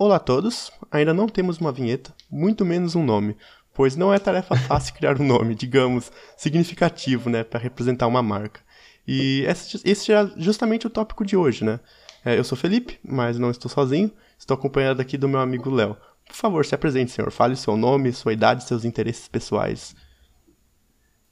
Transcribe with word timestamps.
Olá 0.00 0.14
a 0.14 0.20
todos, 0.20 0.70
ainda 0.92 1.12
não 1.12 1.26
temos 1.26 1.58
uma 1.58 1.72
vinheta, 1.72 2.14
muito 2.30 2.64
menos 2.64 2.94
um 2.94 3.04
nome, 3.04 3.36
pois 3.74 3.96
não 3.96 4.14
é 4.14 4.18
tarefa 4.20 4.54
fácil 4.68 4.94
criar 4.94 5.20
um 5.20 5.26
nome, 5.26 5.56
digamos, 5.56 6.12
significativo, 6.36 7.28
né, 7.28 7.42
para 7.42 7.58
representar 7.58 8.06
uma 8.06 8.22
marca. 8.22 8.60
E 9.04 9.44
esse 9.84 10.12
é 10.12 10.30
justamente 10.36 10.86
o 10.86 10.90
tópico 10.90 11.26
de 11.26 11.36
hoje, 11.36 11.64
né? 11.64 11.80
É, 12.24 12.38
eu 12.38 12.44
sou 12.44 12.56
Felipe, 12.56 13.00
mas 13.02 13.40
não 13.40 13.50
estou 13.50 13.68
sozinho, 13.68 14.12
estou 14.38 14.54
acompanhado 14.54 15.02
aqui 15.02 15.18
do 15.18 15.28
meu 15.28 15.40
amigo 15.40 15.68
Léo. 15.68 15.96
Por 16.24 16.36
favor, 16.36 16.64
se 16.64 16.76
apresente, 16.76 17.10
senhor. 17.10 17.32
Fale 17.32 17.56
seu 17.56 17.76
nome, 17.76 18.12
sua 18.12 18.32
idade, 18.32 18.62
seus 18.62 18.84
interesses 18.84 19.26
pessoais. 19.26 19.96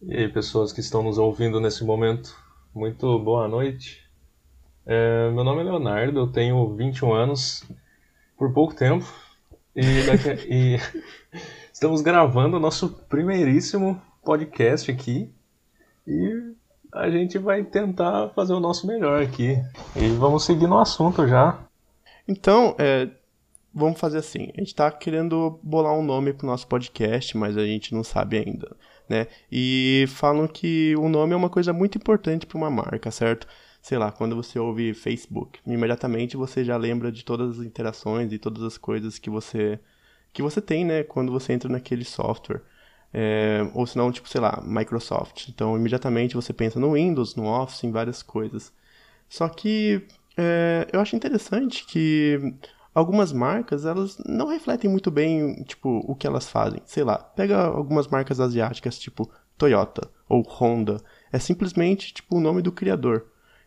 E 0.03 0.13
aí, 0.13 0.29
pessoas 0.29 0.73
que 0.73 0.81
estão 0.81 1.05
nos 1.05 1.19
ouvindo 1.19 1.61
nesse 1.61 1.85
momento, 1.85 2.35
muito 2.75 3.17
boa 3.21 3.47
noite. 3.47 4.03
É, 4.85 5.31
meu 5.31 5.45
nome 5.45 5.61
é 5.61 5.65
Leonardo, 5.65 6.19
eu 6.19 6.27
tenho 6.27 6.75
21 6.75 7.13
anos, 7.13 7.63
por 8.37 8.53
pouco 8.53 8.75
tempo. 8.75 9.07
E, 9.75 10.03
daqui, 10.05 10.47
e 10.49 10.77
estamos 11.73 12.01
gravando 12.01 12.57
o 12.57 12.61
nosso 12.61 12.89
primeiríssimo 13.09 14.01
podcast 14.25 14.91
aqui. 14.91 15.31
E 16.07 16.55
a 16.93 17.11
gente 17.11 17.39
vai 17.39 17.63
tentar 17.65 18.31
fazer 18.31 18.53
o 18.53 18.61
nosso 18.61 18.87
melhor 18.87 19.23
aqui. 19.23 19.57
E 19.95 20.09
vamos 20.11 20.45
seguir 20.45 20.67
no 20.67 20.79
assunto 20.79 21.27
já. 21.27 21.59
Então, 22.27 22.75
é, 22.79 23.09
vamos 23.75 24.01
fazer 24.01 24.19
assim. 24.19 24.51
A 24.55 24.61
gente 24.61 24.69
está 24.69 24.91
querendo 24.91 25.61
bolar 25.63 25.93
um 25.93 26.03
nome 26.03 26.33
pro 26.33 26.47
nosso 26.47 26.67
podcast, 26.67 27.37
mas 27.37 27.57
a 27.57 27.65
gente 27.65 27.95
não 27.95 28.03
sabe 28.03 28.39
ainda, 28.39 28.75
né? 29.09 29.27
E 29.53 30.07
falam 30.09 30.49
que 30.49 30.97
o 30.97 31.09
nome 31.09 31.35
é 31.35 31.37
uma 31.37 31.51
coisa 31.51 31.73
muito 31.73 31.99
importante 31.99 32.47
para 32.47 32.57
uma 32.57 32.71
marca, 32.71 33.11
certo? 33.11 33.47
Sei 33.87 33.99
lá, 33.99 34.11
quando 34.11 34.35
você 34.35 34.59
ouve 34.59 34.93
Facebook, 34.95 35.61
imediatamente 35.65 36.37
você 36.37 36.65
já 36.65 36.77
lembra 36.77 37.13
de 37.13 37.25
todas 37.25 37.61
as 37.61 37.65
interações 37.65 38.33
e 38.33 38.39
todas 38.39 38.65
as 38.65 38.77
coisas 38.77 39.17
que 39.17 39.31
você 39.31 39.79
que 40.33 40.43
você 40.43 40.61
tem, 40.61 40.85
né, 40.85 41.05
quando 41.05 41.31
você 41.31 41.53
entra 41.53 41.71
naquele 41.71 42.05
software. 42.05 42.63
É, 43.15 43.61
ou 43.75 43.87
se 43.87 43.97
não, 43.97 44.11
tipo, 44.11 44.29
sei 44.29 44.41
lá, 44.41 44.61
Microsoft. 44.67 45.49
Então, 45.49 45.77
imediatamente 45.77 46.35
você 46.35 46.53
pensa 46.53 46.81
no 46.81 46.95
Windows, 46.95 47.37
no 47.37 47.47
Office, 47.47 47.85
em 47.85 47.93
várias 47.93 48.25
coisas. 48.25 48.73
Só 49.29 49.49
que 49.49 50.05
é, 50.37 50.89
eu 50.93 51.01
acho 51.01 51.15
interessante 51.15 51.87
que 51.87 52.55
algumas 52.93 53.33
marcas, 53.33 53.87
elas 53.87 54.19
não 54.27 54.49
refletem 54.49 54.91
muito 54.91 55.13
bem, 55.13 55.63
tipo, 55.63 56.01
o 56.09 56.17
que 56.17 56.27
elas 56.27 56.49
fazem. 56.49 56.83
Sei 56.87 57.05
lá, 57.05 57.19
pega 57.19 57.67
algumas 57.67 58.09
marcas 58.09 58.41
asiáticas, 58.41 58.99
tipo 58.99 59.31
Toyota 59.57 60.11
ou 60.29 60.43
Honda. 60.43 61.01
É 61.33 61.39
simplesmente, 61.39 62.13
tipo, 62.13 62.37
o 62.37 62.41
nome 62.41 62.63
do 62.63 62.73
criador. 62.73 63.27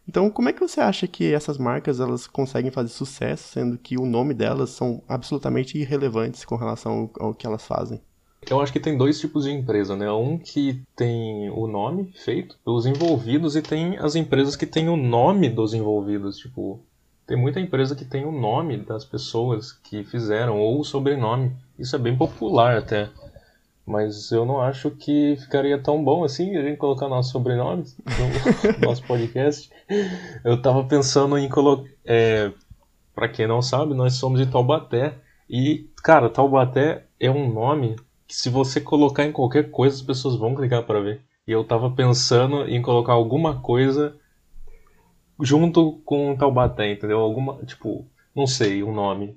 Então, 0.09 0.27
como 0.31 0.49
é 0.49 0.53
que 0.53 0.59
você 0.59 0.81
acha 0.81 1.05
que 1.05 1.31
essas 1.31 1.59
marcas 1.59 1.99
elas 1.99 2.25
conseguem 2.25 2.71
fazer 2.71 2.89
sucesso, 2.89 3.49
sendo 3.49 3.77
que 3.77 3.95
o 3.95 4.07
nome 4.07 4.33
delas 4.33 4.71
são 4.71 5.03
absolutamente 5.07 5.77
irrelevantes 5.77 6.43
com 6.43 6.55
relação 6.55 7.11
ao, 7.19 7.31
que 7.31 7.45
elas 7.45 7.63
fazem? 7.63 8.01
Eu 8.49 8.59
acho 8.59 8.73
que 8.73 8.79
tem 8.79 8.97
dois 8.97 9.19
tipos 9.19 9.43
de 9.43 9.51
empresa, 9.51 9.95
né? 9.95 10.11
Um 10.11 10.39
que 10.39 10.81
tem 10.95 11.51
o 11.51 11.67
nome 11.67 12.11
feito 12.15 12.57
pelos 12.65 12.87
envolvidos 12.87 13.55
e 13.55 13.61
tem 13.61 13.99
as 13.99 14.15
empresas 14.15 14.55
que 14.55 14.65
têm 14.65 14.89
o 14.89 14.97
nome 14.97 15.47
dos 15.47 15.75
envolvidos. 15.75 16.39
Tipo, 16.39 16.81
tem 17.27 17.37
muita 17.37 17.59
empresa 17.59 17.95
que 17.95 18.03
tem 18.03 18.25
o 18.25 18.31
nome 18.31 18.77
das 18.77 19.05
pessoas 19.05 19.71
que 19.71 20.03
fizeram 20.03 20.59
ou 20.59 20.79
o 20.79 20.83
sobrenome. 20.83 21.51
Isso 21.77 21.95
é 21.95 21.99
bem 21.99 22.17
popular 22.17 22.75
até. 22.75 23.11
Mas 23.89 24.31
eu 24.31 24.45
não 24.45 24.61
acho 24.61 24.91
que 24.91 25.35
ficaria 25.37 25.81
tão 25.81 26.03
bom 26.03 26.23
assim 26.23 26.55
a 26.55 26.61
gente 26.61 26.77
colocar 26.77 27.09
nossos 27.09 27.31
sobrenomes 27.31 27.97
no 27.97 28.85
nosso 28.85 29.03
podcast. 29.03 29.67
Eu 30.45 30.61
tava 30.61 30.83
pensando 30.83 31.35
em 31.39 31.49
colocar. 31.49 31.89
É, 32.05 32.51
para 33.15 33.27
quem 33.27 33.47
não 33.47 33.63
sabe, 33.63 33.95
nós 33.95 34.13
somos 34.13 34.39
de 34.39 34.45
Taubaté. 34.45 35.15
E, 35.49 35.89
cara, 36.03 36.29
Taubaté 36.29 37.07
é 37.19 37.31
um 37.31 37.51
nome 37.51 37.95
que 38.27 38.35
se 38.35 38.47
você 38.47 38.79
colocar 38.79 39.25
em 39.25 39.31
qualquer 39.31 39.71
coisa, 39.71 39.95
as 39.95 40.03
pessoas 40.03 40.35
vão 40.35 40.53
clicar 40.53 40.83
para 40.83 41.01
ver. 41.01 41.23
E 41.47 41.51
eu 41.51 41.63
tava 41.63 41.89
pensando 41.89 42.67
em 42.67 42.83
colocar 42.83 43.13
alguma 43.13 43.59
coisa 43.59 44.15
junto 45.41 45.99
com 46.05 46.37
Taubaté, 46.37 46.91
entendeu? 46.91 47.21
Alguma, 47.21 47.57
tipo, 47.65 48.05
não 48.35 48.45
sei, 48.45 48.83
um 48.83 48.93
nome. 48.93 49.35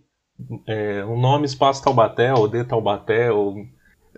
É, 0.66 1.02
um 1.06 1.18
nome 1.18 1.46
espaço 1.46 1.82
Taubaté, 1.82 2.34
ou 2.34 2.46
de 2.46 2.62
Taubaté, 2.64 3.32
ou 3.32 3.64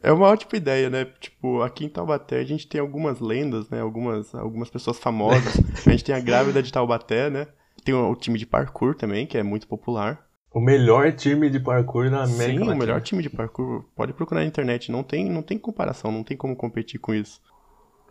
é 0.05 0.13
uma 0.13 0.27
ótima 0.27 0.59
ideia, 0.59 0.91
né? 0.91 1.07
Tipo, 1.19 1.63
aqui 1.63 1.87
em 1.87 1.89
Taubaté 1.89 2.39
a 2.39 2.45
gente 2.45 2.69
tem 2.69 2.79
algumas 2.79 3.21
lendas, 3.21 3.71
né? 3.71 3.81
Algumas, 3.81 4.35
algumas 4.35 4.69
pessoas 4.69 4.99
famosas. 4.99 5.57
a 5.87 5.91
gente 5.91 6.05
tem 6.05 6.15
a 6.15 6.21
grávida 6.21 6.63
de 6.63 6.71
Taubaté, 6.71 7.31
né? 7.31 7.47
Tem 7.83 7.95
o, 7.95 8.11
o 8.11 8.15
time 8.15 8.39
de 8.39 8.45
parkour 8.45 8.95
também, 8.95 9.27
que 9.27 9.39
é 9.39 9.43
muito 9.43 9.67
popular. 9.67 10.23
O 10.53 10.61
melhor 10.61 11.11
time 11.13 11.49
de 11.49 11.59
parkour 11.59 12.11
na 12.11 12.25
América 12.25 12.45
Sim, 12.45 12.59
Latina. 12.59 12.75
o 12.75 12.79
melhor 12.79 13.01
time 13.01 13.23
de 13.23 13.31
parkour. 13.31 13.87
Pode 13.97 14.13
procurar 14.13 14.43
na 14.43 14.47
internet. 14.47 14.93
Não 14.93 15.03
tem, 15.03 15.25
não 15.31 15.43
tem 15.43 15.57
comparação, 15.57 16.13
não 16.13 16.23
tem 16.23 16.37
como 16.37 16.55
competir 16.55 17.01
com 17.01 17.15
isso. 17.15 17.41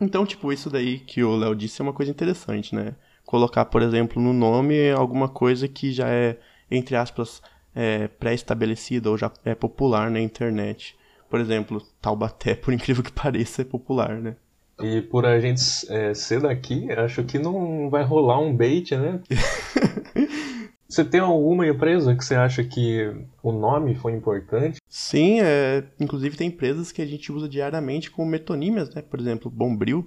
Então, 0.02 0.26
tipo, 0.26 0.52
isso 0.52 0.72
daí 0.72 0.98
que 0.98 1.24
o 1.24 1.36
Léo 1.36 1.56
disse 1.56 1.80
é 1.80 1.84
uma 1.84 1.94
coisa 1.94 2.12
interessante, 2.12 2.74
né? 2.74 2.96
Colocar, 3.24 3.66
por 3.66 3.84
exemplo, 3.84 4.20
no 4.20 4.34
nome 4.34 4.90
alguma 4.90 5.30
coisa 5.30 5.68
que 5.68 5.92
já 5.92 6.10
é, 6.10 6.40
entre 6.72 6.96
aspas, 6.96 7.40
é, 7.76 8.08
pré-estabelecida 8.08 9.12
ou 9.12 9.18
já 9.18 9.32
é 9.46 9.54
popular 9.54 10.10
na 10.10 10.20
internet 10.20 10.98
por 11.34 11.40
exemplo, 11.40 11.82
Taubaté, 12.00 12.54
por 12.54 12.72
incrível 12.72 13.04
que 13.04 13.10
pareça, 13.12 13.64
é 13.64 13.66
popular, 13.66 14.22
né? 14.22 14.36
E 14.80 15.02
por 15.02 15.26
a 15.26 15.40
gente 15.40 15.64
é, 15.90 16.14
ser 16.14 16.42
daqui, 16.42 16.92
acho 16.92 17.24
que 17.24 17.40
não 17.40 17.90
vai 17.90 18.04
rolar 18.04 18.40
um 18.40 18.56
bait, 18.56 18.96
né? 18.96 19.20
você 20.88 21.04
tem 21.04 21.22
alguma 21.22 21.66
empresa 21.66 22.16
que 22.16 22.24
você 22.24 22.36
acha 22.36 22.64
que 22.64 23.12
o 23.42 23.52
nome 23.52 23.96
foi 23.96 24.12
importante? 24.12 24.78
Sim, 24.88 25.42
é, 25.42 25.84
inclusive 26.00 26.38
tem 26.38 26.50
empresas 26.50 26.92
que 26.92 27.02
a 27.02 27.06
gente 27.08 27.32
usa 27.32 27.50
diariamente 27.50 28.12
como 28.12 28.30
metonímias, 28.30 28.94
né? 28.94 29.02
Por 29.02 29.20
exemplo, 29.20 29.50
Bombril. 29.50 30.06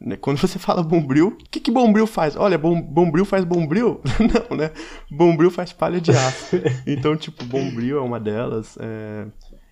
Né? 0.00 0.16
Quando 0.16 0.38
você 0.38 0.60
fala 0.60 0.80
Bombril, 0.80 1.30
o 1.30 1.50
que, 1.50 1.58
que 1.58 1.72
Bombril 1.72 2.06
faz? 2.06 2.36
Olha, 2.36 2.56
bom, 2.56 2.80
Bombril 2.80 3.24
faz 3.24 3.44
Bombril? 3.44 4.00
não, 4.48 4.56
né? 4.56 4.70
Bombril 5.10 5.50
faz 5.50 5.72
palha 5.72 6.00
de 6.00 6.12
aço. 6.12 6.54
então, 6.86 7.16
tipo, 7.16 7.44
Bombril 7.44 7.98
é 7.98 8.00
uma 8.00 8.20
delas. 8.20 8.78
É... 8.80 9.26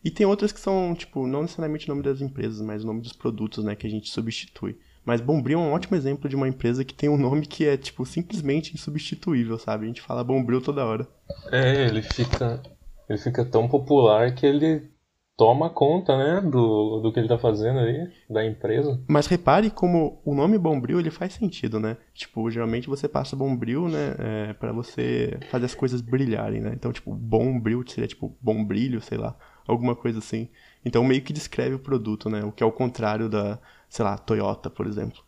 E 0.06 0.10
tem 0.10 0.24
outras 0.24 0.52
que 0.52 0.60
são, 0.60 0.94
tipo, 0.94 1.26
não 1.26 1.42
necessariamente 1.42 1.86
o 1.86 1.88
nome 1.88 2.00
das 2.00 2.20
empresas, 2.20 2.60
mas 2.60 2.84
o 2.84 2.86
nome 2.86 3.00
dos 3.00 3.12
produtos, 3.12 3.64
né, 3.64 3.74
que 3.74 3.88
a 3.88 3.90
gente 3.90 4.08
substitui. 4.08 4.78
Mas 5.04 5.20
Bombril 5.20 5.58
é 5.58 5.62
um 5.62 5.72
ótimo 5.72 5.96
exemplo 5.96 6.28
de 6.28 6.36
uma 6.36 6.46
empresa 6.46 6.84
que 6.84 6.94
tem 6.94 7.08
um 7.08 7.16
nome 7.16 7.44
que 7.44 7.66
é, 7.66 7.76
tipo, 7.76 8.06
simplesmente 8.06 8.72
insubstituível, 8.72 9.58
sabe? 9.58 9.82
A 9.82 9.88
gente 9.88 10.00
fala 10.00 10.22
Bombril 10.22 10.60
toda 10.60 10.84
hora. 10.84 11.08
É, 11.50 11.86
ele 11.86 12.02
fica, 12.02 12.62
ele 13.08 13.18
fica 13.18 13.44
tão 13.44 13.66
popular 13.66 14.32
que 14.32 14.46
ele 14.46 14.88
toma 15.36 15.68
conta, 15.70 16.16
né, 16.16 16.40
do, 16.40 17.00
do 17.00 17.12
que 17.12 17.18
ele 17.18 17.28
tá 17.28 17.36
fazendo 17.36 17.80
aí, 17.80 18.08
da 18.30 18.46
empresa. 18.46 19.02
Mas 19.08 19.26
repare 19.26 19.70
como 19.70 20.22
o 20.24 20.36
nome 20.36 20.56
Bombril, 20.56 21.00
ele 21.00 21.10
faz 21.10 21.32
sentido, 21.32 21.80
né? 21.80 21.96
Tipo, 22.14 22.48
geralmente 22.48 22.88
você 22.88 23.08
passa 23.08 23.34
Bombril, 23.34 23.88
né, 23.88 24.14
é, 24.20 24.52
para 24.52 24.70
você 24.70 25.36
fazer 25.50 25.64
as 25.64 25.74
coisas 25.74 26.00
brilharem, 26.00 26.60
né? 26.60 26.70
Então, 26.74 26.92
tipo, 26.92 27.12
Bombril 27.12 27.82
seria, 27.88 28.06
tipo, 28.06 28.38
bom 28.40 28.64
brilho, 28.64 29.00
sei 29.00 29.18
lá 29.18 29.36
alguma 29.66 29.94
coisa 29.94 30.18
assim. 30.18 30.48
Então 30.84 31.02
meio 31.04 31.22
que 31.22 31.32
descreve 31.32 31.74
o 31.74 31.80
produto, 31.80 32.28
né? 32.30 32.44
O 32.44 32.52
que 32.52 32.62
é 32.62 32.66
o 32.66 32.72
contrário 32.72 33.28
da, 33.28 33.58
sei 33.88 34.04
lá, 34.04 34.16
Toyota, 34.16 34.70
por 34.70 34.86
exemplo. 34.86 35.22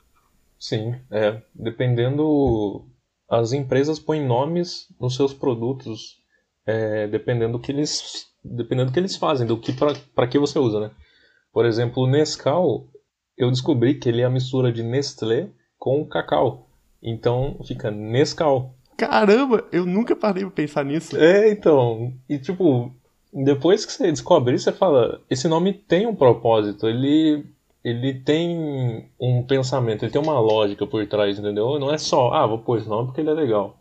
Sim, 0.58 0.96
é. 1.10 1.40
Dependendo. 1.54 2.86
As 3.28 3.52
empresas 3.52 3.98
põem 3.98 4.26
nomes 4.26 4.88
nos 4.98 5.14
seus 5.14 5.34
produtos, 5.34 6.16
é, 6.66 7.06
dependendo 7.08 7.52
do 7.52 7.60
que 7.60 7.70
eles. 7.70 8.26
Dependendo 8.42 8.90
do 8.90 8.94
que 8.94 9.00
eles 9.00 9.16
fazem, 9.16 9.46
do 9.46 9.58
que 9.58 9.72
para 9.72 10.26
que 10.28 10.38
você 10.38 10.58
usa, 10.58 10.80
né? 10.80 10.90
Por 11.52 11.66
exemplo, 11.66 12.04
o 12.04 12.06
Nescau, 12.06 12.88
eu 13.36 13.50
descobri 13.50 13.94
que 13.94 14.08
ele 14.08 14.22
é 14.22 14.24
a 14.24 14.30
mistura 14.30 14.72
de 14.72 14.82
Nestlé 14.82 15.48
com 15.76 16.06
cacau. 16.06 16.68
Então 17.02 17.58
fica 17.66 17.90
Nescau. 17.90 18.74
Caramba, 18.96 19.64
eu 19.70 19.86
nunca 19.86 20.16
parei 20.16 20.44
pra 20.44 20.50
pensar 20.50 20.84
nisso. 20.84 21.16
É, 21.16 21.50
então. 21.50 22.12
E 22.28 22.38
tipo, 22.38 22.92
depois 23.32 23.84
que 23.84 23.92
você 23.92 24.10
descobre 24.10 24.54
isso, 24.54 24.64
você 24.64 24.72
fala, 24.72 25.20
esse 25.28 25.48
nome 25.48 25.72
tem 25.72 26.06
um 26.06 26.14
propósito, 26.14 26.88
ele 26.88 27.44
ele 27.84 28.12
tem 28.20 29.08
um 29.20 29.42
pensamento, 29.46 30.04
ele 30.04 30.12
tem 30.12 30.20
uma 30.20 30.38
lógica 30.40 30.86
por 30.86 31.06
trás, 31.06 31.38
entendeu? 31.38 31.78
Não 31.78 31.92
é 31.92 31.96
só, 31.96 32.32
ah, 32.32 32.46
vou 32.46 32.58
pôr 32.58 32.78
esse 32.78 32.88
nome 32.88 33.06
porque 33.06 33.20
ele 33.20 33.30
é 33.30 33.34
legal. 33.34 33.78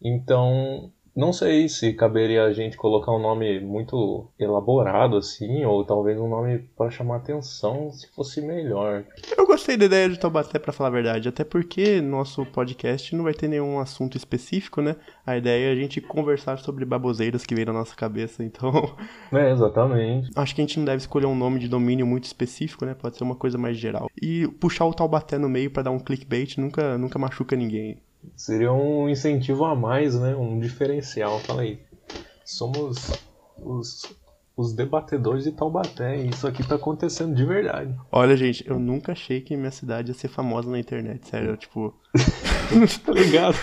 Então, 0.00 0.90
não 1.14 1.32
sei 1.32 1.68
se 1.68 1.92
caberia 1.92 2.44
a 2.44 2.52
gente 2.52 2.76
colocar 2.76 3.12
um 3.12 3.20
nome 3.20 3.60
muito 3.60 4.28
elaborado 4.38 5.16
assim, 5.16 5.64
ou 5.64 5.84
talvez 5.84 6.18
um 6.18 6.28
nome 6.28 6.58
para 6.76 6.90
chamar 6.90 7.16
atenção 7.16 7.92
se 7.92 8.10
fosse 8.12 8.40
melhor. 8.40 9.04
Eu 9.36 9.46
gostei 9.46 9.76
da 9.76 9.84
ideia 9.84 10.08
de 10.08 10.18
Taubaté, 10.18 10.58
para 10.58 10.72
falar 10.72 10.88
a 10.88 10.92
verdade, 10.92 11.28
até 11.28 11.44
porque 11.44 12.00
nosso 12.00 12.46
podcast 12.46 13.14
não 13.14 13.24
vai 13.24 13.34
ter 13.34 13.48
nenhum 13.48 13.78
assunto 13.78 14.16
específico, 14.16 14.80
né? 14.80 14.96
A 15.26 15.36
ideia 15.36 15.68
é 15.68 15.72
a 15.72 15.76
gente 15.76 16.00
conversar 16.00 16.58
sobre 16.58 16.84
baboseiras 16.84 17.44
que 17.44 17.54
vem 17.54 17.66
na 17.66 17.72
nossa 17.72 17.94
cabeça, 17.94 18.42
então. 18.42 18.72
É, 19.32 19.50
exatamente. 19.50 20.30
Acho 20.36 20.54
que 20.54 20.60
a 20.60 20.64
gente 20.64 20.78
não 20.78 20.84
deve 20.84 20.98
escolher 20.98 21.26
um 21.26 21.34
nome 21.34 21.58
de 21.58 21.68
domínio 21.68 22.06
muito 22.06 22.24
específico, 22.24 22.84
né? 22.84 22.94
Pode 22.94 23.16
ser 23.16 23.24
uma 23.24 23.34
coisa 23.34 23.56
mais 23.56 23.76
geral. 23.76 24.10
E 24.20 24.46
puxar 24.46 24.84
o 24.84 24.94
Taubaté 24.94 25.38
no 25.38 25.48
meio 25.48 25.70
para 25.70 25.84
dar 25.84 25.90
um 25.90 25.98
clickbait 25.98 26.58
nunca, 26.58 26.98
nunca 26.98 27.18
machuca 27.18 27.56
ninguém. 27.56 27.98
Seria 28.36 28.72
um 28.72 29.08
incentivo 29.08 29.64
a 29.64 29.74
mais, 29.74 30.18
né? 30.18 30.34
Um 30.34 30.58
diferencial. 30.58 31.38
Fala 31.40 31.62
aí. 31.62 31.80
Somos 32.44 33.12
os, 33.56 34.14
os 34.56 34.72
debatedores 34.72 35.44
de 35.44 35.52
Taubaté. 35.52 36.16
E 36.16 36.30
isso 36.30 36.46
aqui 36.46 36.62
tá 36.66 36.76
acontecendo 36.76 37.34
de 37.34 37.44
verdade. 37.44 37.94
Olha, 38.10 38.36
gente, 38.36 38.68
eu 38.68 38.78
nunca 38.78 39.12
achei 39.12 39.40
que 39.40 39.56
minha 39.56 39.70
cidade 39.70 40.10
ia 40.10 40.14
ser 40.14 40.28
famosa 40.28 40.70
na 40.70 40.78
internet, 40.78 41.28
sério. 41.28 41.50
Eu, 41.50 41.56
tipo. 41.56 41.94
tá 43.04 43.12
ligado? 43.12 43.56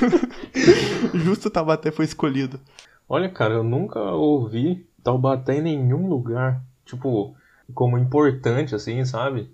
Justo 1.13 1.49
Taubaté 1.49 1.91
foi 1.91 2.05
escolhido. 2.05 2.59
Olha, 3.07 3.29
cara, 3.29 3.55
eu 3.55 3.63
nunca 3.63 3.99
ouvi 3.99 4.87
Taubaté 5.03 5.55
em 5.55 5.61
nenhum 5.61 6.07
lugar. 6.07 6.63
Tipo, 6.85 7.35
como 7.73 7.97
importante, 7.97 8.75
assim, 8.75 9.03
sabe? 9.05 9.49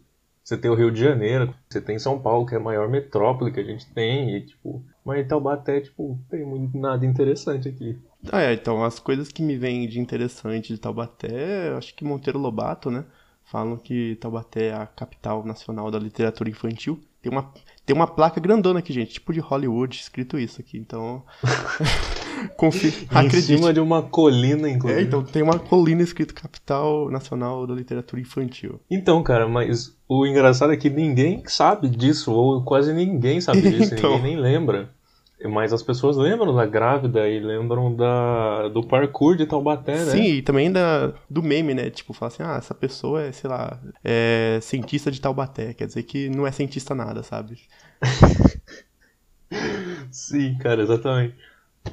Você 0.45 0.55
tem 0.55 0.69
o 0.69 0.75
Rio 0.75 0.91
de 0.91 0.99
Janeiro, 1.01 1.55
você 1.67 1.81
tem 1.81 1.97
São 1.97 2.19
Paulo, 2.19 2.45
que 2.45 2.53
é 2.53 2.57
a 2.59 2.61
maior 2.61 2.87
metrópole 2.87 3.51
que 3.51 3.59
a 3.59 3.63
gente 3.63 3.91
tem, 3.91 4.35
e 4.35 4.41
tipo, 4.41 4.85
mas 5.03 5.27
Taubaté, 5.27 5.81
tipo, 5.81 6.19
tem 6.29 6.45
muito 6.45 6.77
nada 6.77 7.03
interessante 7.03 7.67
aqui. 7.67 7.97
Ah, 8.31 8.43
é, 8.43 8.53
então 8.53 8.83
as 8.83 8.99
coisas 8.99 9.31
que 9.31 9.41
me 9.41 9.57
vêm 9.57 9.87
de 9.87 9.99
interessante 9.99 10.71
de 10.71 10.79
Taubaté, 10.79 11.73
acho 11.75 11.95
que 11.95 12.05
Monteiro 12.05 12.37
Lobato, 12.37 12.91
né? 12.91 13.05
Falam 13.43 13.75
que 13.75 14.17
Taubaté 14.17 14.67
é 14.67 14.73
a 14.75 14.85
capital 14.85 15.43
nacional 15.43 15.89
da 15.89 15.97
literatura 15.97 16.47
infantil. 16.47 17.01
Tem 17.23 17.31
uma, 17.31 17.51
tem 17.83 17.95
uma 17.95 18.05
placa 18.05 18.39
grandona 18.39 18.79
aqui, 18.79 18.93
gente, 18.93 19.13
tipo 19.13 19.33
de 19.33 19.39
Hollywood, 19.39 19.97
escrito 19.97 20.37
isso 20.37 20.61
aqui, 20.61 20.77
então. 20.77 21.23
Confie, 22.57 23.07
em 23.23 23.29
cima 23.29 23.73
de 23.73 23.79
uma 23.79 24.01
colina, 24.01 24.69
inclusive. 24.69 25.01
É, 25.01 25.03
então 25.03 25.23
tem 25.23 25.41
uma 25.41 25.59
colina 25.59 26.01
escrito 26.01 26.33
Capital 26.33 27.09
Nacional 27.09 27.67
da 27.67 27.73
Literatura 27.73 28.21
Infantil. 28.21 28.79
Então, 28.89 29.21
cara, 29.23 29.47
mas 29.47 29.95
o 30.07 30.25
engraçado 30.25 30.73
é 30.73 30.77
que 30.77 30.89
ninguém 30.89 31.43
sabe 31.47 31.89
disso, 31.89 32.31
ou 32.31 32.63
quase 32.63 32.93
ninguém 32.93 33.41
sabe 33.41 33.61
disso, 33.71 33.95
então... 33.95 34.17
ninguém 34.17 34.35
nem 34.35 34.41
lembra. 34.41 34.89
Mas 35.43 35.73
as 35.73 35.83
pessoas 35.83 36.15
lembram 36.15 36.55
da 36.55 36.65
grávida 36.65 37.27
e 37.27 37.39
lembram 37.39 37.93
da, 37.93 38.69
do 38.69 38.81
parkour 38.81 39.35
de 39.35 39.45
Taubaté, 39.45 39.93
né? 39.93 40.11
Sim, 40.11 40.23
e 40.23 40.41
também 40.41 40.71
da, 40.71 41.13
do 41.29 41.43
meme, 41.43 41.73
né? 41.73 41.89
Tipo, 41.89 42.13
falar 42.13 42.29
assim, 42.29 42.41
ah, 42.41 42.55
essa 42.55 42.73
pessoa 42.73 43.21
é, 43.21 43.31
sei 43.33 43.49
lá, 43.49 43.77
é 44.03 44.59
cientista 44.61 45.11
de 45.11 45.19
Taubaté. 45.19 45.73
Quer 45.73 45.87
dizer 45.87 46.03
que 46.03 46.29
não 46.29 46.47
é 46.47 46.51
cientista 46.51 46.95
nada, 46.95 47.21
sabe? 47.21 47.59
Sim, 50.09 50.57
cara, 50.57 50.81
exatamente. 50.81 51.35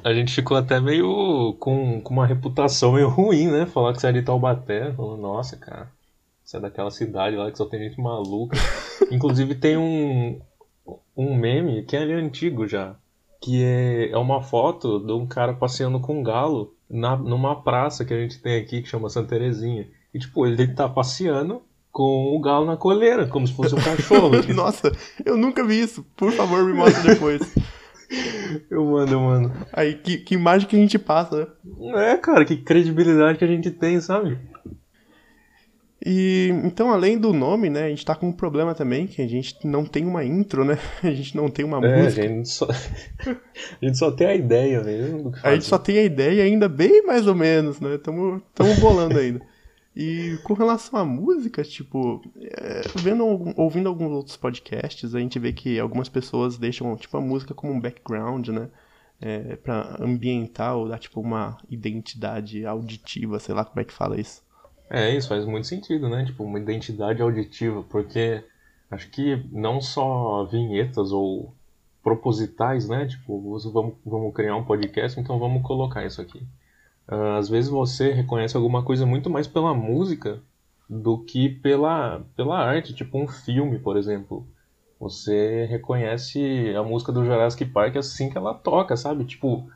A 0.03 0.13
gente 0.13 0.33
ficou 0.33 0.57
até 0.57 0.79
meio 0.79 1.55
com, 1.59 2.01
com 2.01 2.13
uma 2.13 2.25
reputação 2.25 2.93
meio 2.93 3.09
ruim, 3.09 3.47
né? 3.47 3.65
Falar 3.65 3.93
que 3.93 4.01
você 4.01 4.07
é 4.07 4.11
de 4.11 4.21
Taubaté. 4.21 4.91
Falando, 4.93 5.21
nossa, 5.21 5.57
cara, 5.57 5.89
você 6.43 6.57
é 6.57 6.59
daquela 6.59 6.91
cidade 6.91 7.35
lá 7.35 7.51
que 7.51 7.57
só 7.57 7.65
tem 7.65 7.79
gente 7.79 7.99
maluca. 7.99 8.57
Inclusive 9.11 9.55
tem 9.55 9.77
um, 9.77 10.39
um 11.15 11.35
meme 11.35 11.83
que 11.83 11.95
é 11.95 12.03
antigo 12.03 12.67
já. 12.67 12.95
Que 13.41 13.63
é, 13.63 14.11
é 14.11 14.17
uma 14.17 14.41
foto 14.41 14.99
de 14.99 15.11
um 15.11 15.25
cara 15.25 15.53
passeando 15.53 15.99
com 15.99 16.19
um 16.19 16.23
galo 16.23 16.73
na, 16.89 17.15
numa 17.15 17.61
praça 17.61 18.05
que 18.05 18.13
a 18.13 18.19
gente 18.19 18.39
tem 18.39 18.61
aqui 18.61 18.81
que 18.81 18.89
chama 18.89 19.09
Santa 19.09 19.29
Terezinha. 19.29 19.87
E 20.13 20.19
tipo, 20.19 20.45
ele 20.45 20.67
tá 20.67 20.87
passeando 20.87 21.61
com 21.91 22.35
o 22.35 22.39
galo 22.39 22.65
na 22.65 22.75
coleira, 22.75 23.27
como 23.27 23.47
se 23.47 23.53
fosse 23.53 23.75
um 23.75 23.81
cachorro. 23.83 24.31
Nossa, 24.53 24.91
eu 25.25 25.37
nunca 25.37 25.63
vi 25.63 25.79
isso. 25.79 26.05
Por 26.15 26.31
favor, 26.31 26.63
me 26.65 26.73
mostra 26.73 27.13
depois. 27.13 27.41
Eu 28.69 28.85
mando, 28.85 29.13
eu 29.13 29.19
mando. 29.19 29.51
Aí, 29.71 29.95
que, 29.95 30.17
que 30.17 30.35
imagem 30.35 30.67
que 30.67 30.75
a 30.75 30.79
gente 30.79 30.99
passa, 30.99 31.47
né? 31.65 32.13
É, 32.13 32.17
cara, 32.17 32.45
que 32.45 32.57
credibilidade 32.57 33.37
que 33.37 33.45
a 33.45 33.47
gente 33.47 33.71
tem, 33.71 33.99
sabe? 33.99 34.37
E 36.05 36.49
então, 36.65 36.91
além 36.91 37.17
do 37.17 37.31
nome, 37.31 37.69
né, 37.69 37.85
a 37.85 37.89
gente 37.89 38.05
tá 38.05 38.13
com 38.13 38.27
um 38.27 38.31
problema 38.31 38.75
também, 38.75 39.07
que 39.07 39.21
a 39.21 39.27
gente 39.27 39.55
não 39.65 39.85
tem 39.85 40.05
uma 40.05 40.23
intro, 40.23 40.65
né? 40.65 40.77
A 41.01 41.11
gente 41.11 41.35
não 41.35 41.49
tem 41.49 41.63
uma 41.63 41.85
é, 41.85 42.03
música. 42.03 42.25
A 42.25 42.27
gente, 42.27 42.49
só... 42.49 42.67
a 43.81 43.85
gente 43.85 43.97
só 43.97 44.11
tem 44.11 44.27
a 44.27 44.35
ideia 44.35 44.83
mesmo. 44.83 45.31
A 45.41 45.53
gente 45.53 45.65
só 45.65 45.77
tem 45.77 45.99
a 45.99 46.03
ideia 46.03 46.43
ainda 46.43 46.67
bem 46.67 47.05
mais 47.05 47.25
ou 47.25 47.33
menos, 47.33 47.79
né? 47.79 47.95
Estamos 47.95 48.41
bolando 48.79 49.17
ainda. 49.17 49.41
E 49.95 50.39
com 50.43 50.53
relação 50.53 50.97
à 50.97 51.05
música, 51.05 51.63
tipo, 51.63 52.21
é, 52.41 52.81
vendo, 52.95 53.23
ouvindo 53.55 53.87
alguns 53.87 54.11
outros 54.11 54.35
podcasts, 54.35 55.13
a 55.13 55.19
gente 55.19 55.37
vê 55.37 55.53
que 55.53 55.79
algumas 55.79 56.09
pessoas 56.09 56.57
deixam, 56.57 56.95
tipo, 56.97 57.15
a 57.15 57.21
música 57.21 57.53
como 57.53 57.73
um 57.73 57.79
background, 57.79 58.49
né? 58.49 58.69
É, 59.21 59.55
pra 59.55 59.95
ambientar 60.01 60.75
ou 60.75 60.89
dar, 60.89 60.97
tipo, 60.97 61.21
uma 61.21 61.57
identidade 61.69 62.65
auditiva, 62.65 63.39
sei 63.39 63.53
lá 63.53 63.63
como 63.63 63.79
é 63.79 63.83
que 63.83 63.93
fala 63.93 64.19
isso. 64.19 64.41
É, 64.89 65.15
isso 65.15 65.29
faz 65.29 65.45
muito 65.45 65.67
sentido, 65.67 66.09
né? 66.09 66.25
Tipo, 66.25 66.43
uma 66.43 66.59
identidade 66.59 67.21
auditiva, 67.21 67.83
porque 67.83 68.43
acho 68.89 69.09
que 69.11 69.45
não 69.51 69.79
só 69.79 70.43
vinhetas 70.45 71.11
ou 71.11 71.53
propositais, 72.03 72.89
né? 72.89 73.05
Tipo, 73.05 73.59
vamos, 73.71 73.97
vamos 74.03 74.33
criar 74.33 74.55
um 74.55 74.65
podcast, 74.65 75.19
então 75.19 75.39
vamos 75.39 75.63
colocar 75.63 76.05
isso 76.05 76.19
aqui. 76.19 76.45
Uh, 77.07 77.37
às 77.37 77.49
vezes 77.49 77.69
você 77.69 78.11
reconhece 78.11 78.55
alguma 78.55 78.83
coisa 78.83 79.05
muito 79.05 79.29
mais 79.29 79.47
pela 79.47 79.73
música 79.73 80.41
do 80.89 81.19
que 81.19 81.49
pela, 81.49 82.25
pela 82.35 82.57
arte, 82.57 82.93
tipo 82.93 83.17
um 83.17 83.27
filme, 83.27 83.79
por 83.79 83.97
exemplo. 83.97 84.47
Você 84.99 85.65
reconhece 85.65 86.73
a 86.75 86.83
música 86.83 87.11
do 87.11 87.25
Jurassic 87.25 87.65
Park 87.65 87.97
assim 87.97 88.29
que 88.29 88.37
ela 88.37 88.53
toca, 88.53 88.95
sabe? 88.95 89.25
Tipo, 89.25 89.69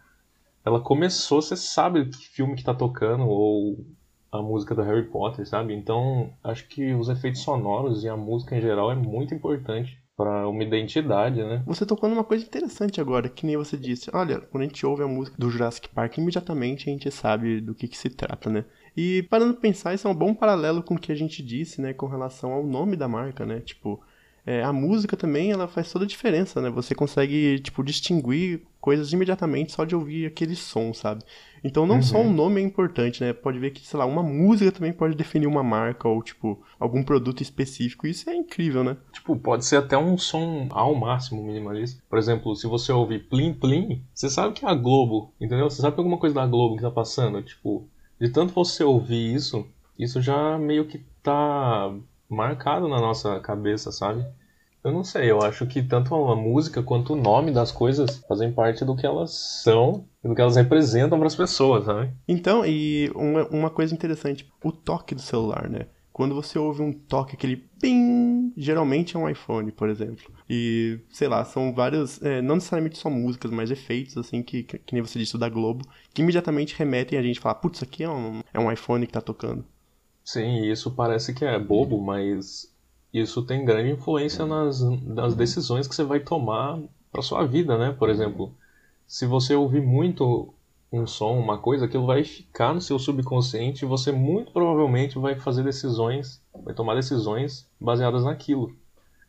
ela 0.63 0.79
começou, 0.79 1.41
você 1.41 1.55
sabe 1.55 2.05
que 2.05 2.27
filme 2.29 2.55
que 2.55 2.63
tá 2.63 2.73
tocando, 2.73 3.27
ou 3.27 3.85
a 4.31 4.41
música 4.41 4.75
do 4.75 4.81
Harry 4.81 5.03
Potter, 5.03 5.47
sabe? 5.47 5.73
Então, 5.73 6.31
acho 6.43 6.67
que 6.67 6.93
os 6.93 7.09
efeitos 7.09 7.41
sonoros 7.41 8.03
e 8.03 8.09
a 8.09 8.15
música 8.17 8.55
em 8.55 8.61
geral 8.61 8.91
é 8.91 8.95
muito 8.95 9.33
importante 9.33 10.01
para 10.17 10.49
uma 10.49 10.63
identidade, 10.63 11.43
né? 11.43 11.61
Você 11.67 11.85
tocou 11.85 12.09
numa 12.09 12.23
coisa 12.23 12.43
interessante 12.43 12.99
agora, 12.99 13.29
que 13.29 13.45
nem 13.45 13.55
você 13.55 13.77
disse. 13.77 14.09
Olha, 14.11 14.41
quando 14.41 14.63
a 14.63 14.65
gente 14.65 14.83
ouve 14.83 15.03
a 15.03 15.07
música 15.07 15.37
do 15.37 15.51
Jurassic 15.51 15.87
Park, 15.89 16.17
imediatamente 16.17 16.89
a 16.89 16.91
gente 16.91 17.11
sabe 17.11 17.61
do 17.61 17.75
que, 17.75 17.87
que 17.87 17.95
se 17.95 18.09
trata, 18.09 18.49
né? 18.49 18.65
E 18.95 19.21
parando 19.29 19.53
pra 19.53 19.61
pensar, 19.61 19.93
isso 19.93 20.07
é 20.07 20.11
um 20.11 20.15
bom 20.15 20.33
paralelo 20.33 20.81
com 20.81 20.95
o 20.95 20.99
que 20.99 21.11
a 21.11 21.15
gente 21.15 21.43
disse, 21.43 21.79
né, 21.79 21.93
com 21.93 22.07
relação 22.07 22.51
ao 22.51 22.65
nome 22.65 22.95
da 22.95 23.07
marca, 23.07 23.45
né? 23.45 23.59
Tipo, 23.59 24.01
é, 24.43 24.63
a 24.63 24.71
música 24.71 25.17
também 25.17 25.51
ela 25.51 25.67
faz 25.67 25.91
toda 25.91 26.05
a 26.05 26.07
diferença, 26.07 26.61
né? 26.61 26.69
Você 26.69 26.95
consegue 26.95 27.59
tipo 27.59 27.83
distinguir 27.83 28.61
coisas 28.79 29.11
imediatamente 29.11 29.73
só 29.73 29.83
de 29.83 29.93
ouvir 29.93 30.25
aquele 30.25 30.55
som, 30.55 30.93
sabe? 30.93 31.21
Então 31.61 31.85
não 31.85 31.95
uhum. 31.95 32.01
só 32.01 32.21
o 32.21 32.31
nome 32.31 32.61
é 32.61 32.63
importante, 32.63 33.21
né? 33.21 33.33
Pode 33.33 33.59
ver 33.59 33.71
que, 33.71 33.85
sei 33.85 33.99
lá, 33.99 34.05
uma 34.05 34.23
música 34.23 34.71
também 34.71 34.93
pode 34.93 35.15
definir 35.15 35.47
uma 35.47 35.61
marca 35.61 36.07
ou 36.07 36.23
tipo 36.23 36.63
algum 36.79 37.03
produto 37.03 37.43
específico. 37.43 38.07
Isso 38.07 38.29
é 38.29 38.35
incrível, 38.35 38.85
né? 38.85 38.95
Tipo, 39.27 39.35
pode 39.35 39.65
ser 39.65 39.75
até 39.75 39.97
um 39.97 40.17
som 40.17 40.69
ao 40.69 40.95
máximo 40.95 41.43
minimalista. 41.43 42.01
Por 42.09 42.17
exemplo, 42.17 42.55
se 42.55 42.65
você 42.65 42.93
ouvir 42.93 43.27
Plim 43.27 43.53
Plim, 43.53 44.01
você 44.13 44.29
sabe 44.29 44.53
que 44.53 44.65
é 44.65 44.69
a 44.69 44.73
Globo, 44.73 45.33
entendeu? 45.41 45.69
Você 45.69 45.81
sabe 45.81 45.95
que 45.95 45.99
alguma 45.99 46.17
coisa 46.17 46.35
da 46.35 46.47
Globo 46.47 46.77
que 46.77 46.81
tá 46.81 46.89
passando, 46.89 47.41
tipo, 47.41 47.89
de 48.21 48.29
tanto 48.29 48.53
você 48.53 48.85
ouvir 48.85 49.35
isso, 49.35 49.67
isso 49.99 50.21
já 50.21 50.57
meio 50.57 50.85
que 50.87 51.05
tá 51.21 51.93
marcado 52.29 52.87
na 52.87 53.01
nossa 53.01 53.37
cabeça, 53.41 53.91
sabe? 53.91 54.25
Eu 54.81 54.93
não 54.93 55.03
sei, 55.03 55.29
eu 55.29 55.41
acho 55.41 55.67
que 55.67 55.83
tanto 55.83 56.15
a 56.15 56.35
música 56.35 56.81
quanto 56.81 57.11
o 57.11 57.21
nome 57.21 57.51
das 57.51 57.69
coisas 57.69 58.19
fazem 58.29 58.53
parte 58.53 58.85
do 58.85 58.95
que 58.95 59.05
elas 59.05 59.31
são 59.61 60.05
e 60.23 60.27
do 60.29 60.35
que 60.35 60.39
elas 60.39 60.55
representam 60.55 61.17
para 61.17 61.27
as 61.27 61.35
pessoas, 61.35 61.83
sabe? 61.83 62.13
Então, 62.25 62.65
e 62.65 63.11
uma, 63.13 63.45
uma 63.49 63.69
coisa 63.69 63.93
interessante, 63.93 64.49
o 64.63 64.71
toque 64.71 65.13
do 65.13 65.21
celular, 65.21 65.69
né? 65.69 65.87
Quando 66.17 66.33
você 66.33 66.57
ouve 66.57 66.81
um 66.81 66.91
toque, 66.91 67.35
aquele 67.35 67.57
ping, 67.57 68.51
geralmente 68.57 69.15
é 69.15 69.19
um 69.19 69.29
iPhone, 69.29 69.71
por 69.71 69.87
exemplo. 69.87 70.33
E, 70.49 70.99
sei 71.11 71.27
lá, 71.27 71.45
são 71.45 71.71
vários, 71.71 72.19
é, 72.23 72.41
não 72.41 72.55
necessariamente 72.55 72.97
só 72.97 73.07
músicas, 73.07 73.51
mas 73.51 73.69
efeitos, 73.69 74.17
assim, 74.17 74.41
que, 74.41 74.63
que, 74.63 74.79
que 74.79 74.95
nem 74.95 75.03
você 75.03 75.19
disse, 75.19 75.37
da 75.37 75.47
Globo, 75.47 75.85
que 76.15 76.23
imediatamente 76.23 76.73
remetem 76.75 77.19
a 77.19 77.21
gente 77.21 77.39
falar, 77.39 77.53
putz, 77.53 77.77
isso 77.77 77.85
aqui 77.85 78.03
é 78.03 78.09
um, 78.09 78.41
é 78.51 78.59
um 78.59 78.71
iPhone 78.71 79.05
que 79.05 79.13
tá 79.13 79.21
tocando. 79.21 79.63
Sim, 80.25 80.63
isso 80.63 80.89
parece 80.89 81.35
que 81.35 81.45
é 81.45 81.59
bobo, 81.59 82.01
mas 82.01 82.73
isso 83.13 83.43
tem 83.43 83.63
grande 83.63 83.91
influência 83.91 84.43
nas, 84.43 84.81
nas 85.03 85.35
decisões 85.35 85.87
que 85.87 85.93
você 85.93 86.03
vai 86.03 86.19
tomar 86.19 86.79
para 87.11 87.21
sua 87.21 87.45
vida, 87.45 87.77
né? 87.77 87.91
Por 87.91 88.09
exemplo, 88.09 88.51
se 89.05 89.27
você 89.27 89.53
ouvir 89.53 89.83
muito 89.83 90.51
um 90.91 91.05
som, 91.05 91.37
uma 91.37 91.57
coisa, 91.57 91.85
aquilo 91.85 92.05
vai 92.05 92.23
ficar 92.23 92.73
no 92.73 92.81
seu 92.81 92.97
subconsciente 92.97 93.83
e 93.83 93.87
você 93.87 94.11
muito 94.11 94.51
provavelmente 94.51 95.19
vai 95.19 95.35
fazer 95.35 95.63
decisões, 95.63 96.41
vai 96.63 96.73
tomar 96.73 96.95
decisões 96.95 97.69
baseadas 97.79 98.23
naquilo. 98.23 98.73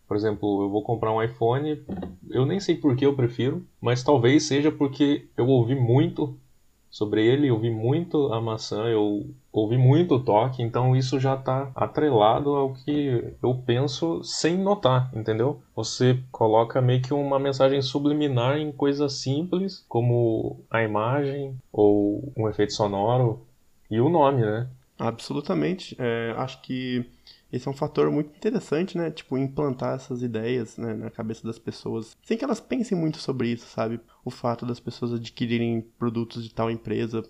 Por 0.06 0.16
exemplo, 0.16 0.62
eu 0.62 0.70
vou 0.70 0.82
comprar 0.82 1.12
um 1.12 1.22
iPhone, 1.22 1.84
eu 2.30 2.46
nem 2.46 2.58
sei 2.60 2.76
por 2.76 2.96
que 2.96 3.04
eu 3.04 3.14
prefiro, 3.14 3.66
mas 3.80 4.02
talvez 4.02 4.44
seja 4.44 4.72
porque 4.72 5.28
eu 5.36 5.46
ouvi 5.46 5.74
muito 5.74 6.38
sobre 6.90 7.26
ele, 7.26 7.48
eu 7.48 7.58
vi 7.58 7.70
muito 7.70 8.32
a 8.32 8.40
maçã, 8.40 8.84
eu 8.86 9.26
ouvi 9.52 9.76
muito 9.76 10.14
o 10.14 10.22
toque, 10.22 10.62
então 10.62 10.96
isso 10.96 11.18
já 11.20 11.34
está 11.34 11.70
atrelado 11.74 12.50
ao 12.54 12.72
que 12.72 13.34
eu 13.42 13.54
penso 13.66 14.22
sem 14.22 14.56
notar, 14.56 15.10
entendeu? 15.14 15.60
Você 15.74 16.18
coloca 16.30 16.80
meio 16.80 17.02
que 17.02 17.12
uma 17.12 17.38
mensagem 17.38 17.82
subliminar 17.82 18.58
em 18.58 18.72
coisas 18.72 19.14
simples, 19.14 19.84
como 19.88 20.60
a 20.70 20.82
imagem 20.82 21.56
ou 21.72 22.32
um 22.36 22.48
efeito 22.48 22.72
sonoro 22.72 23.40
e 23.90 24.00
o 24.00 24.08
nome, 24.08 24.42
né? 24.42 24.68
Absolutamente. 24.98 25.96
É, 25.98 26.34
acho 26.36 26.60
que 26.62 27.04
esse 27.52 27.66
é 27.66 27.70
um 27.70 27.74
fator 27.74 28.10
muito 28.10 28.36
interessante, 28.36 28.96
né? 28.96 29.10
Tipo, 29.10 29.38
implantar 29.38 29.94
essas 29.94 30.22
ideias 30.22 30.76
né, 30.76 30.94
na 30.94 31.10
cabeça 31.10 31.46
das 31.46 31.58
pessoas, 31.58 32.16
sem 32.22 32.36
que 32.36 32.44
elas 32.44 32.60
pensem 32.60 32.96
muito 32.96 33.18
sobre 33.18 33.48
isso, 33.48 33.66
sabe? 33.66 34.00
O 34.24 34.30
fato 34.30 34.66
das 34.66 34.78
pessoas 34.78 35.14
adquirirem 35.14 35.80
produtos 35.98 36.44
de 36.44 36.52
tal 36.52 36.70
empresa, 36.70 37.22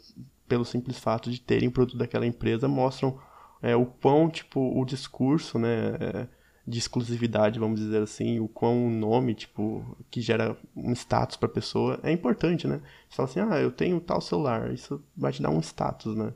pelo 0.48 0.64
simples 0.64 0.98
fato 0.98 1.30
de 1.30 1.40
terem 1.40 1.70
produto 1.70 1.96
daquela 1.96 2.26
empresa, 2.26 2.66
mostram 2.66 3.18
é, 3.62 3.76
o 3.76 3.86
quão, 3.86 4.28
tipo, 4.28 4.60
o 4.60 4.84
discurso, 4.84 5.58
né? 5.58 5.96
É, 6.00 6.28
de 6.68 6.78
exclusividade, 6.78 7.58
vamos 7.58 7.80
dizer 7.80 8.02
assim, 8.02 8.38
o 8.40 8.46
quão 8.46 8.88
o 8.88 8.90
nome, 8.90 9.34
tipo, 9.34 9.96
que 10.10 10.20
gera 10.20 10.54
um 10.76 10.92
status 10.92 11.34
para 11.34 11.48
a 11.48 11.52
pessoa 11.52 11.98
é 12.02 12.12
importante, 12.12 12.66
né? 12.68 12.82
Você 13.08 13.16
fala 13.16 13.28
assim, 13.28 13.40
ah, 13.40 13.58
eu 13.58 13.70
tenho 13.70 13.98
tal 14.00 14.20
celular, 14.20 14.70
isso 14.70 15.02
vai 15.16 15.32
te 15.32 15.40
dar 15.40 15.48
um 15.48 15.60
status, 15.60 16.14
né? 16.14 16.34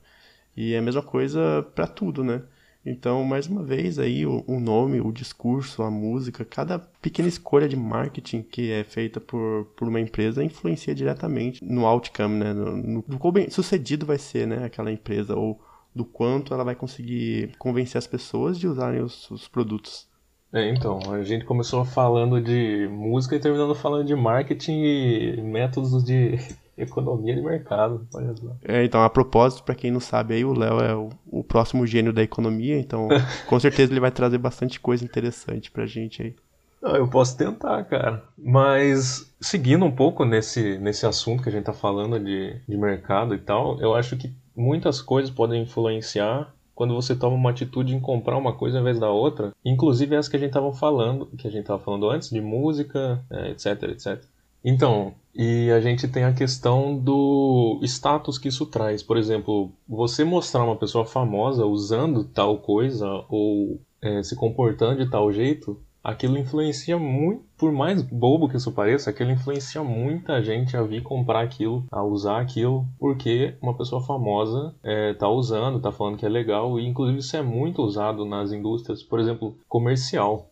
E 0.57 0.73
é 0.73 0.79
a 0.79 0.83
mesma 0.83 1.03
coisa 1.03 1.63
para 1.75 1.87
tudo, 1.87 2.25
né? 2.25 2.43
Então, 2.85 3.23
mais 3.25 3.47
uma 3.47 3.63
vez 3.63 3.99
aí, 3.99 4.27
o, 4.27 4.43
o, 4.47 4.59
nome, 4.59 5.01
o 5.01 5.13
discurso, 5.13 5.83
a 5.83 5.91
música, 5.91 6.45
cada 6.45 6.81
pequena 6.81 7.29
escolha 7.29 7.69
de 7.69 7.77
marketing 7.77 8.43
que 8.43 8.73
é 8.73 8.83
feita 8.83 9.21
por, 9.21 9.67
por 9.77 9.89
uma 9.89 10.01
empresa 10.01 10.43
influencia 10.43 10.95
diretamente 10.95 11.65
no 11.65 11.87
outcome, 11.87 12.39
né? 12.39 12.53
No, 12.53 12.77
no, 12.77 13.05
no 13.07 13.19
quão 13.19 13.33
bem 13.33 13.49
sucedido 13.51 14.05
vai 14.05 14.19
ser, 14.19 14.49
né, 14.49 14.65
aquela 14.65 14.91
empresa, 14.91 15.37
ou 15.37 15.61
do 15.95 16.05
quanto 16.05 16.53
ela 16.53 16.65
vai 16.65 16.75
conseguir 16.75 17.55
convencer 17.57 17.99
as 17.99 18.07
pessoas 18.07 18.59
de 18.59 18.67
usarem 18.67 19.01
os, 19.01 19.31
os 19.31 19.47
produtos. 19.47 20.09
É, 20.53 20.69
então, 20.69 20.99
a 21.13 21.23
gente 21.23 21.45
começou 21.45 21.85
falando 21.85 22.41
de 22.41 22.89
música 22.89 23.37
e 23.37 23.41
terminando 23.41 23.75
falando 23.75 24.07
de 24.07 24.15
marketing 24.15 24.83
e 24.83 25.41
métodos 25.41 26.05
de 26.05 26.37
Economia 26.77 27.35
de 27.35 27.43
mercado, 27.43 28.07
olha 28.15 28.35
só. 28.35 28.57
É, 28.65 28.85
então, 28.85 29.03
a 29.03 29.11
propósito, 29.11 29.63
para 29.63 29.75
quem 29.75 29.91
não 29.91 30.01
sabe 30.01 30.35
aí, 30.35 30.45
o 30.45 30.55
Léo 30.55 30.81
é 30.81 30.95
o, 30.95 31.11
o, 31.27 31.45
próximo 31.45 31.87
gênio 31.87 32.13
da 32.13 32.23
economia, 32.23 32.79
então 32.79 33.09
com 33.47 33.61
certeza 33.61 33.93
ele 33.93 34.01
vai 34.01 34.11
trazer 34.11 34.39
bastante 34.39 34.81
coisa 34.81 35.05
interessante 35.05 35.71
pra 35.71 35.85
gente 35.85 36.23
aí. 36.23 36.35
Não, 36.81 36.97
eu 36.97 37.07
posso 37.07 37.37
tentar, 37.37 37.85
cara. 37.85 38.25
Mas 38.37 39.33
seguindo 39.41 39.85
um 39.85 39.91
pouco 39.91 40.25
nesse, 40.25 40.79
nesse 40.79 41.07
assunto 41.07 41.43
que 41.43 41.49
a 41.49 41.53
gente 41.53 41.65
tá 41.65 41.73
falando 41.73 42.19
de, 42.19 42.57
de 42.67 42.77
mercado 42.77 43.35
e 43.35 43.39
tal, 43.39 43.81
eu 43.81 43.95
acho 43.95 44.17
que 44.17 44.33
muitas 44.57 45.01
coisas 45.01 45.31
podem 45.31 45.63
influenciar 45.63 46.53
quando 46.75 46.95
você 46.95 47.15
toma 47.15 47.37
uma 47.37 47.51
atitude 47.51 47.95
em 47.95 48.01
comprar 48.01 48.37
uma 48.37 48.55
coisa 48.55 48.79
ao 48.79 48.81
invés 48.81 48.99
da 48.99 49.11
outra, 49.11 49.53
inclusive 49.65 50.17
essa 50.17 50.29
que 50.29 50.37
a 50.37 50.41
gente 50.41 50.53
tava 50.53 50.73
falando, 50.73 51.27
que 51.39 51.47
a 51.47 51.51
gente 51.51 51.67
tava 51.67 51.83
falando 51.83 52.09
antes, 52.09 52.31
de 52.31 52.41
música, 52.41 53.23
é, 53.31 53.51
etc, 53.51 53.83
etc. 53.85 54.25
Então, 54.65 55.15
e 55.35 55.71
a 55.71 55.81
gente 55.81 56.07
tem 56.09 56.25
a 56.25 56.33
questão 56.33 56.97
do 56.97 57.81
status 57.83 58.39
que 58.39 58.49
isso 58.49 58.67
traz. 58.67 59.03
Por 59.03 59.17
exemplo, 59.17 59.73
você 59.89 60.25
mostrar 60.25 60.65
uma 60.65 60.77
pessoa 60.77 61.07
famosa 61.07 61.65
usando 61.65 62.25
tal 62.25 62.59
coisa 62.59 63.09
ou 63.29 63.81
é, 64.01 64.23
se 64.23 64.37
comportando 64.37 65.03
de 65.03 65.11
tal 65.11 65.33
jeito, 65.33 65.81
aquilo 66.03 66.37
influencia 66.37 66.99
muito, 66.99 67.45
por 67.57 67.73
mais 67.73 68.03
bobo 68.03 68.49
que 68.49 68.57
isso 68.57 68.73
pareça, 68.73 69.11
aquilo 69.11 69.31
influencia 69.31 69.83
muita 69.83 70.43
gente 70.43 70.77
a 70.77 70.83
vir 70.83 71.03
comprar 71.03 71.43
aquilo, 71.43 71.85
a 71.91 72.03
usar 72.03 72.41
aquilo, 72.41 72.85
porque 72.99 73.55
uma 73.63 73.77
pessoa 73.77 74.03
famosa 74.03 74.75
é, 74.83 75.15
tá 75.15 75.29
usando, 75.29 75.81
tá 75.81 75.93
falando 75.93 76.19
que 76.19 76.27
é 76.27 76.29
legal, 76.29 76.79
e 76.79 76.87
inclusive 76.87 77.21
isso 77.21 77.37
é 77.37 77.43
muito 77.43 77.83
usado 77.83 78.25
nas 78.25 78.53
indústrias, 78.53 79.03
por 79.03 79.21
exemplo, 79.21 79.57
comercial. 79.69 80.52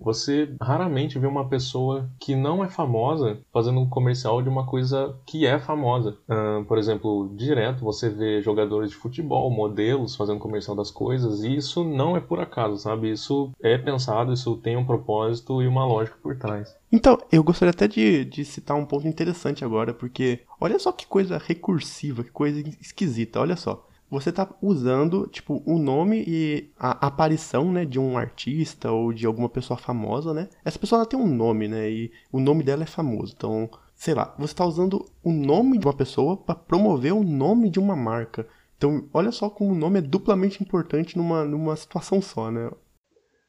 Você 0.00 0.54
raramente 0.60 1.18
vê 1.18 1.26
uma 1.26 1.48
pessoa 1.48 2.08
que 2.18 2.34
não 2.34 2.64
é 2.64 2.68
famosa 2.68 3.38
fazendo 3.52 3.80
um 3.80 3.88
comercial 3.88 4.40
de 4.40 4.48
uma 4.48 4.66
coisa 4.66 5.14
que 5.26 5.46
é 5.46 5.58
famosa. 5.58 6.16
Uh, 6.28 6.64
por 6.64 6.78
exemplo, 6.78 7.30
direto 7.36 7.84
você 7.84 8.08
vê 8.08 8.40
jogadores 8.40 8.90
de 8.90 8.96
futebol, 8.96 9.50
modelos 9.50 10.16
fazendo 10.16 10.38
comercial 10.38 10.74
das 10.74 10.90
coisas, 10.90 11.42
e 11.42 11.54
isso 11.54 11.84
não 11.84 12.16
é 12.16 12.20
por 12.20 12.40
acaso, 12.40 12.78
sabe? 12.78 13.10
Isso 13.10 13.50
é 13.62 13.76
pensado, 13.76 14.32
isso 14.32 14.56
tem 14.56 14.76
um 14.76 14.86
propósito 14.86 15.62
e 15.62 15.66
uma 15.66 15.84
lógica 15.84 16.16
por 16.22 16.36
trás. 16.36 16.74
Então, 16.90 17.18
eu 17.30 17.44
gostaria 17.44 17.70
até 17.70 17.86
de, 17.86 18.24
de 18.24 18.44
citar 18.44 18.76
um 18.76 18.86
ponto 18.86 19.06
interessante 19.06 19.64
agora, 19.64 19.92
porque 19.92 20.40
olha 20.60 20.78
só 20.78 20.90
que 20.90 21.06
coisa 21.06 21.38
recursiva, 21.38 22.24
que 22.24 22.30
coisa 22.30 22.60
esquisita, 22.80 23.40
olha 23.40 23.56
só 23.56 23.86
você 24.10 24.32
tá 24.32 24.48
usando, 24.60 25.28
tipo, 25.28 25.62
o 25.64 25.78
nome 25.78 26.24
e 26.26 26.72
a 26.78 27.06
aparição, 27.06 27.70
né, 27.70 27.84
de 27.84 27.98
um 27.98 28.18
artista 28.18 28.90
ou 28.90 29.12
de 29.12 29.24
alguma 29.24 29.48
pessoa 29.48 29.78
famosa, 29.78 30.34
né? 30.34 30.48
Essa 30.64 30.78
pessoa 30.78 30.98
ela 30.98 31.06
tem 31.06 31.18
um 31.18 31.28
nome, 31.28 31.68
né? 31.68 31.88
E 31.88 32.12
o 32.32 32.40
nome 32.40 32.64
dela 32.64 32.82
é 32.82 32.86
famoso. 32.86 33.34
Então, 33.36 33.70
sei 33.94 34.14
lá, 34.14 34.34
você 34.36 34.54
tá 34.54 34.64
usando 34.64 35.06
o 35.22 35.32
nome 35.32 35.78
de 35.78 35.86
uma 35.86 35.94
pessoa 35.94 36.36
para 36.36 36.56
promover 36.56 37.12
o 37.12 37.22
nome 37.22 37.70
de 37.70 37.78
uma 37.78 37.94
marca. 37.94 38.48
Então, 38.76 39.08
olha 39.12 39.30
só 39.30 39.48
como 39.48 39.72
o 39.72 39.76
nome 39.76 39.98
é 39.98 40.02
duplamente 40.02 40.62
importante 40.62 41.16
numa, 41.16 41.44
numa 41.44 41.76
situação 41.76 42.20
só, 42.20 42.50
né? 42.50 42.70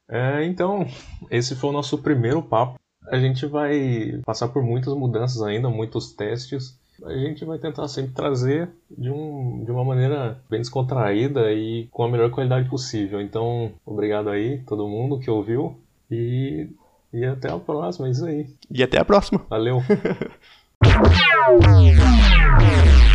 É, 0.10 0.44
então, 0.46 0.86
esse 1.30 1.56
foi 1.56 1.70
o 1.70 1.74
nosso 1.74 1.98
primeiro 1.98 2.44
papo. 2.44 2.78
A 3.10 3.18
gente 3.18 3.46
vai 3.46 4.22
passar 4.26 4.50
por 4.50 4.62
muitas 4.62 4.94
mudanças 4.94 5.42
ainda, 5.42 5.70
muitos 5.70 6.14
testes 6.14 6.81
a 7.06 7.14
gente 7.14 7.46
vai 7.46 7.58
tentar 7.58 7.88
sempre 7.88 8.14
trazer 8.14 8.70
de, 8.90 9.10
um, 9.10 9.64
de 9.64 9.72
uma 9.72 9.84
maneira 9.84 10.40
bem 10.50 10.60
descontraída 10.60 11.52
e 11.52 11.88
com 11.92 12.04
a 12.04 12.10
melhor 12.10 12.30
qualidade 12.32 12.70
possível. 12.70 13.22
Então, 13.22 13.72
obrigado 13.86 14.30
aí, 14.30 14.60
todo 14.68 14.88
mundo 14.88 15.20
que 15.20 15.30
ouviu. 15.30 15.78
E, 16.10 16.68
e 17.14 17.26
até 17.26 17.50
a 17.50 17.58
próxima, 17.58 18.08
é 18.08 18.12
isso 18.12 18.26
aí. 18.26 18.48
E 18.70 18.84
até 18.84 19.00
a 19.00 19.06
próxima. 19.06 19.42
Valeu. 19.50 19.82